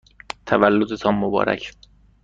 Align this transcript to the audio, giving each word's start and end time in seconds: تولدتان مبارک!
تولدتان 0.45 1.13
مبارک! 1.15 1.73